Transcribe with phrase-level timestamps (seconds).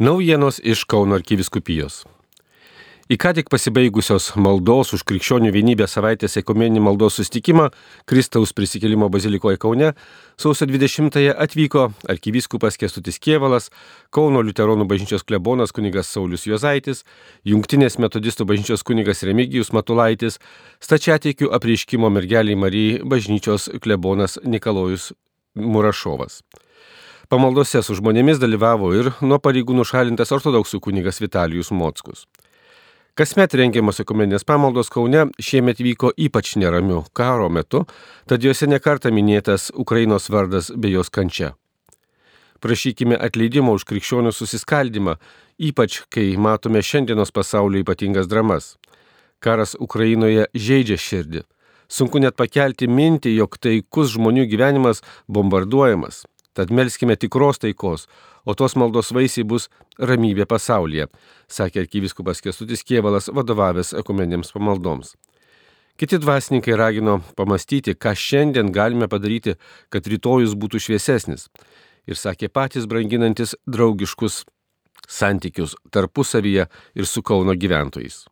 [0.00, 2.06] Naujienos iš Kauno arkiviskupijos.
[3.12, 7.66] Į ką tik pasibaigusios maldos už krikščionių vienybę savaitės ekumeninį maldos sustikimą
[8.08, 9.90] Kristaus prisikėlimo bazilikoje Kaune
[10.40, 11.82] sausio 20-ąją atvyko
[12.14, 13.68] arkivyskupas Kestutis Kievalas,
[14.08, 17.04] Kauno Luteronų bažnyčios klebonas kunigas Saulis Juozaitis,
[17.44, 20.40] Jungtinės metodistų bažnyčios kunigas Remigijus Matulaitis,
[20.80, 25.12] stačiatikių apreiškimo mergeliai Marijai bažnyčios klebonas Nikolojus
[25.60, 26.40] Murašovas.
[27.30, 32.24] Pamaldose su žmonėmis dalyvavo ir nuo pareigų nušalintas ortodoksų kunigas Vitalijus Mockus.
[33.14, 37.84] Kasmet rengiamos ekumeninės pamaldos Kaune šiemet vyko ypač neramiu karo metu,
[38.26, 41.52] tad juose nekarta minėtas Ukrainos vardas bei jos kančia.
[42.58, 45.14] Prašykime atleidimo už krikščionių susiskaldimą,
[45.70, 48.72] ypač kai matome šiandienos pasaulio ypatingas dramas.
[49.38, 51.46] Karas Ukrainoje žaidžia širdį.
[51.86, 56.24] Sunku net pakelti mintį, jog taikus žmonių gyvenimas bombarduojamas.
[56.54, 58.08] Tad melskime tikros taikos,
[58.44, 59.68] o tos maldos vaisiai bus
[59.98, 61.06] ramybė pasaulyje,
[61.46, 65.14] sakė arkiviskupas Kestutis Kievalas vadovavęs ekumenėms pamaldoms.
[66.00, 69.58] Kiti dvasininkai ragino pamastyti, ką šiandien galime padaryti,
[69.92, 71.46] kad rytojus būtų šviesesnis.
[72.08, 74.42] Ir sakė patys branginantis draugiškus
[75.06, 78.24] santykius tarpusavyje ir su Kauno gyventojais.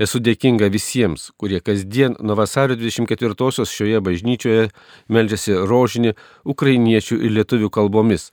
[0.00, 4.70] Esu dėkinga visiems, kurie kasdien nuo vasario 24-osios šioje bažnyčioje
[5.12, 6.14] meldžiasi rožinį
[6.54, 8.30] ukrainiečių ir lietuvių kalbomis.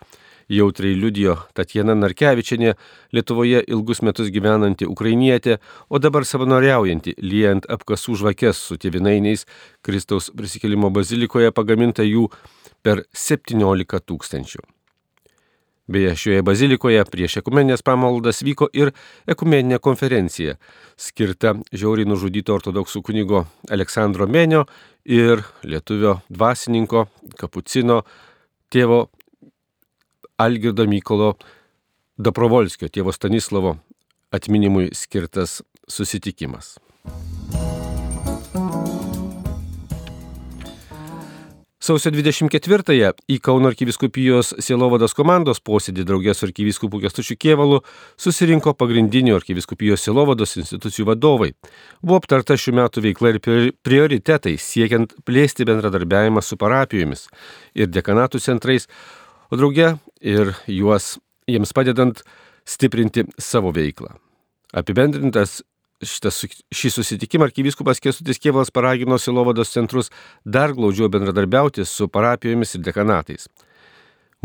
[0.47, 2.77] Jautriai liudijo Tatjana Narkevičianė,
[3.11, 5.57] Lietuvoje ilgus metus gyvenanti ukrainietė,
[5.91, 9.43] o dabar savanoriaujanti, liejant apkasų žvakes su tėvinainiais
[9.83, 12.29] Kristaus prisikėlimo bazilikoje pagaminta jų
[12.79, 14.63] per 17 tūkstančių.
[15.87, 18.91] Beje, šioje bazilikoje prieš ekumeninės pamaldas vyko ir
[19.31, 20.57] ekumeninė konferencija,
[20.99, 24.65] skirta žiauriai nužudyto ortodoksų kunigo Aleksandro Menio
[25.07, 27.05] ir lietuvio dvasininko
[27.39, 28.01] Kapucino
[28.67, 29.05] tėvo
[30.37, 31.37] Algirdo Mykolo
[32.19, 33.77] Doprovolskio, tėvo Stanislavo
[34.35, 36.75] atminimui skirtas susitikimas.
[41.87, 47.77] Sausio 24-ąją į Kauno arkiviskupijos Sielovados komandos posėdį draugės su arkiviskupu Kestučiu Kievalu
[48.19, 51.53] susirinko pagrindinių arkiviskupijos Sielovados institucijų vadovai.
[52.03, 53.39] Buvo aptarta šių metų veikla ir
[53.87, 57.29] prioritetai siekiant plėsti bendradarbiavimą su parapijomis
[57.77, 58.89] ir dekanatų centrais,
[59.47, 61.13] o drauge ir juos
[61.47, 62.19] jiems padedant
[62.67, 64.11] stiprinti savo veiklą.
[64.75, 65.61] Apibendrintas
[66.03, 66.43] šitas,
[66.73, 70.11] šį susitikimą arkivyskupas Kesutis Kievalas paragino Silovados centrus
[70.45, 73.47] dar glaudžiau bendradarbiauti su parapijomis ir dekanatais.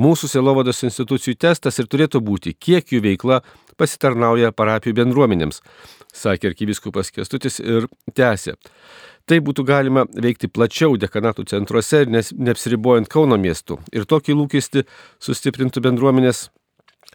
[0.00, 3.42] Mūsų Silovados institucijų testas ir turėtų būti, kiek jų veikla
[3.76, 5.60] pasitarnauja parapijų bendruomenėms,
[6.16, 8.56] sakė arkivyskupas Kestutis ir tęsė.
[9.28, 13.78] Tai būtų galima veikti plačiau dekanatų centruose ir neapsiribojant Kauno miestų.
[13.94, 14.82] Ir tokį lūkestį
[15.22, 16.48] sustiprintų bendruomenės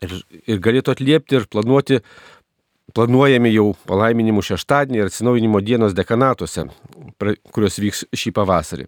[0.05, 0.13] ir,
[0.47, 1.99] ir galėtų atliepti ir planuoti
[2.95, 6.67] planuojami jau palaiminimų šeštadienį ir atsinaujinimo dienos dekanatuose,
[7.51, 8.87] kurios vyks šį pavasarį.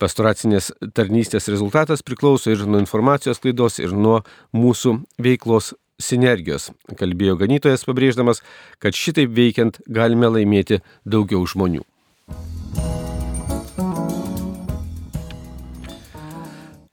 [0.00, 4.22] Pastoracinės tarnystės rezultatas priklauso ir nuo informacijos klaidos, ir nuo
[4.56, 8.40] mūsų veiklos sinergijos, kalbėjo ganytojas pabrėždamas,
[8.80, 11.84] kad šitaip veikiant galime laimėti daugiau žmonių.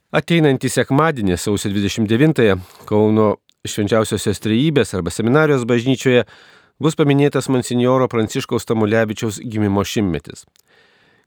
[0.08, 3.34] Ateinantį sekmadienį, sausio 29-ąją, Kauno
[3.66, 6.24] švenčiausiosios trejybės arba seminarijos bažnyčioje
[6.82, 10.44] bus paminėtas monsinjoro Pranciškaus Tamulevičiaus gimimo šimtmetis.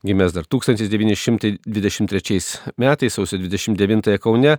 [0.07, 2.39] Gimęs dar 1923
[2.81, 4.57] metais, sausio 29 Kaune,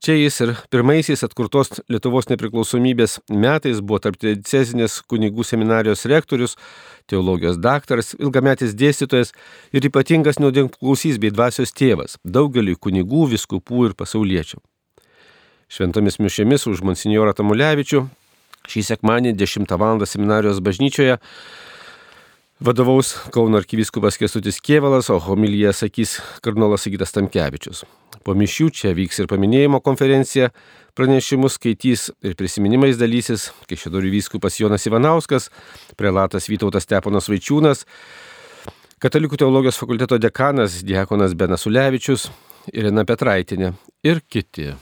[0.00, 6.56] čia jis ir pirmaisiais atkurtos Lietuvos nepriklausomybės metais buvo tarptecezinės kunigų seminarijos rektorius,
[7.10, 9.34] teologijos daktaras, ilgametis dėstytojas
[9.74, 14.62] ir ypatingas nuodėmklausys bei dvasios tėvas daugeliu kunigų, viskupų ir pasauliečių
[15.68, 18.04] šventomis mišėmis už monsinjorą Tamulevičių.
[18.68, 20.04] Šį sekmanį 10 val.
[20.06, 21.18] seminarijos bažnyčioje
[22.60, 27.84] vadovaus Kauno arkivyskupas Kestutis Kievalas, o homilyje sakys kardinolas Sigitas Tamkevičius.
[28.24, 30.50] Po mišių čia vyks ir paminėjimo konferencija,
[30.98, 35.48] pranešimus skaitys ir prisiminimais dalysis Kešėdorių vyskupas Jonas Ivanauskas,
[35.96, 37.86] prelatas Vytautas Steponas Vaičiūnas,
[38.98, 42.26] Katalikų teologijos fakulteto dekanas Diekonas Benas Ulevičius,
[42.74, 43.70] Irena Petraitinė
[44.02, 44.72] ir kiti.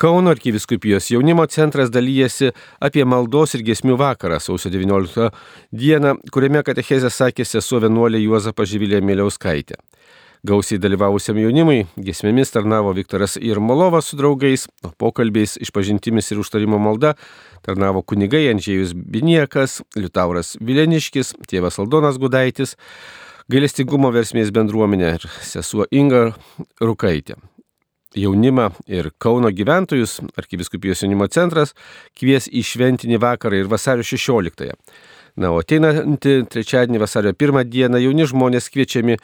[0.00, 2.48] Kauno arkiviskupijos jaunimo centras dalyjasi
[2.80, 5.26] apie maldos ir gesmių vakarą sausio 19
[5.76, 9.76] dieną, kuriame katechezė sakė sesuo vienuolė Juozapa Žyvilė Mėliauskaitė.
[10.48, 17.12] Gausiai dalyvavusiam jaunimui gesmėmis tarnavo Viktoras Irmolovas su draugais, o pokalbiais išpažintimis ir užtarimo malda
[17.60, 22.78] tarnavo kunigai Andžėjus Biniekas, Liutauras Vileniškis, tėvas Aldonas Gudaitis,
[23.52, 26.30] gailestingumo versmės bendruomenė ir sesuo Inga
[26.80, 27.36] Rukaitė.
[28.16, 31.74] Jaunimą ir Kauno gyventojus arkiviskupijos jaunimo centras
[32.18, 34.50] kvies į šventinį vakarą ir vasario 16.
[34.50, 34.74] -ąją.
[35.36, 39.16] Na, o ateinantį trečiadienį vasario 1 dieną jauni žmonės kviečiami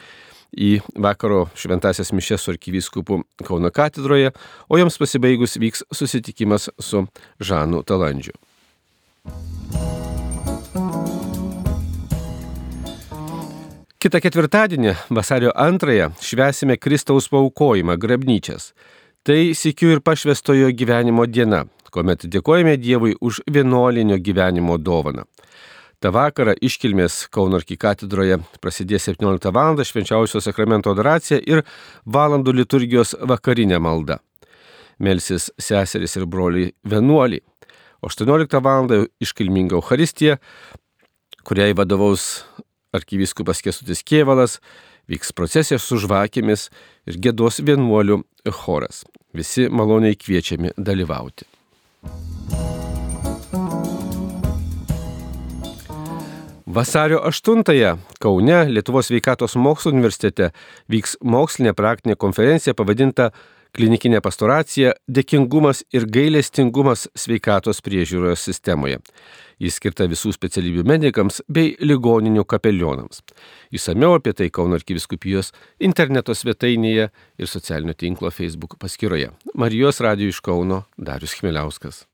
[0.55, 4.31] į vakaro šventasias mišes su arkivyskupu Kauno katedroje,
[4.69, 7.05] o joms pasibaigus vyks susitikimas su
[7.39, 8.33] Žanu Talandžiu.
[14.07, 18.69] Kita ketvirtadienį, vasario antrąją, švesime Kristaus paukojimą grabnyčias.
[19.27, 25.25] Tai sikiu ir pašvestojo gyvenimo diena, kuomet dėkojame Dievui už vienuolinio gyvenimo dovaną.
[25.99, 29.83] Ta vakarą iškilmės Kauno arkikatedroje prasidės 17 val.
[29.83, 31.65] švenčiausio sakramento adoracija ir
[32.05, 34.21] valandų liturgijos vakarinė malda.
[34.99, 37.43] Melsis seseris ir broliai vienuoliai.
[38.01, 38.87] 18 val.
[39.19, 40.37] iškilminga Euharistija,
[41.43, 42.45] kuriai vadovaus
[42.95, 44.59] arkivyskupas Kesutis Kievalas,
[45.11, 46.67] vyks procesija su žvakėmis
[47.07, 48.21] ir gėdos vienuolių
[48.63, 49.03] choras.
[49.35, 51.47] Visi maloniai kviečiami dalyvauti.
[56.67, 60.51] Vasario 8-ąją Kaune Lietuvos sveikatos mokslo universitete
[60.91, 63.31] vyks mokslinė praktinė konferencija pavadinta
[63.75, 68.99] Klinikinė pastoracija- dėkingumas ir gailestingumas sveikatos priežiūros sistemoje.
[69.59, 73.23] Jis skirta visų specialybių medikams bei ligoninių kapelionams.
[73.73, 79.31] Įsameu apie tai Kauno arkiviskupijos interneto svetainėje ir socialinio tinklo Facebook paskyroje.
[79.55, 82.05] Marijos radio iš Kauno Darius Chmeliauskas.